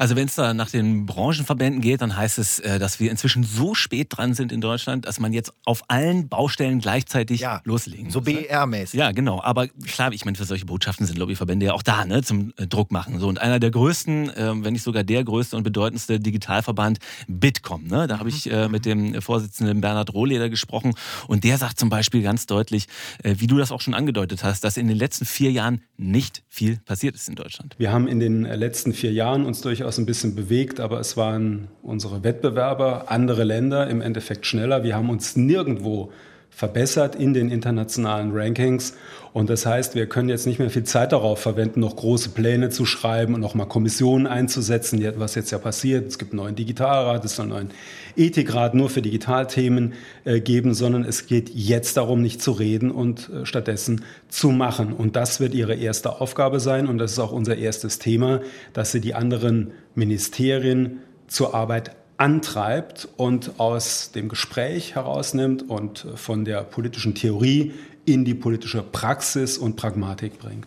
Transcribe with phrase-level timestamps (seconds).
[0.00, 3.44] Also wenn es da nach den Branchenverbänden geht, dann heißt es, äh, dass wir inzwischen
[3.44, 8.10] so spät dran sind in Deutschland, dass man jetzt auf allen Baustellen gleichzeitig ja, loslegen
[8.10, 8.26] so muss.
[8.26, 8.46] So ne?
[8.48, 8.98] BER-mäßig.
[8.98, 9.42] Ja, genau.
[9.42, 12.66] Aber klar, ich meine, für solche Botschaften sind Lobbyverbände ja auch da, ne, zum äh,
[12.66, 13.20] Druck machen.
[13.20, 16.98] So, und einer der größten, äh, wenn nicht sogar der größte und bedeutendste Digitalverband,
[17.28, 17.86] Bitkom.
[17.86, 18.06] Ne?
[18.06, 20.94] Da habe ich äh, mit dem Vorsitzenden Bernhard Rohleder gesprochen
[21.26, 22.86] und der sagt zum Beispiel ganz deutlich,
[23.22, 26.42] äh, wie du das auch schon angedeutet hast, dass in den letzten vier Jahren nicht
[26.48, 27.74] viel passiert ist in Deutschland.
[27.76, 29.60] Wir haben in den letzten vier Jahren uns
[29.90, 34.84] durchaus ein bisschen bewegt, aber es waren unsere Wettbewerber, andere Länder im Endeffekt schneller.
[34.84, 36.12] Wir haben uns nirgendwo
[36.50, 38.94] verbessert in den internationalen Rankings.
[39.32, 42.68] Und das heißt, wir können jetzt nicht mehr viel Zeit darauf verwenden, noch große Pläne
[42.68, 46.08] zu schreiben und nochmal Kommissionen einzusetzen, was jetzt ja passiert.
[46.08, 47.70] Es gibt einen neuen Digitalrat, es soll einen neuen
[48.16, 53.30] Ethikrat nur für Digitalthemen äh, geben, sondern es geht jetzt darum, nicht zu reden und
[53.30, 54.92] äh, stattdessen zu machen.
[54.92, 58.40] Und das wird ihre erste Aufgabe sein und das ist auch unser erstes Thema,
[58.72, 66.44] dass sie die anderen Ministerien zur Arbeit antreibt und aus dem Gespräch herausnimmt und von
[66.44, 67.72] der politischen Theorie
[68.04, 70.66] in die politische Praxis und Pragmatik bringt.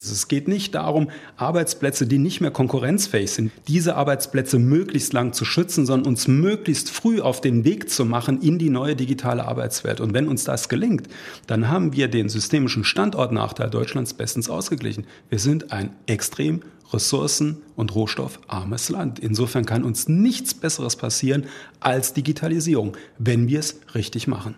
[0.00, 5.44] Es geht nicht darum, Arbeitsplätze, die nicht mehr konkurrenzfähig sind, diese Arbeitsplätze möglichst lang zu
[5.44, 10.00] schützen, sondern uns möglichst früh auf den Weg zu machen in die neue digitale Arbeitswelt.
[10.00, 11.08] Und wenn uns das gelingt,
[11.46, 15.06] dann haben wir den systemischen Standortnachteil Deutschlands bestens ausgeglichen.
[15.30, 16.60] Wir sind ein extrem
[16.94, 19.18] ressourcen- und rohstoffarmes Land.
[19.18, 21.46] Insofern kann uns nichts Besseres passieren
[21.80, 24.54] als Digitalisierung, wenn wir es richtig machen.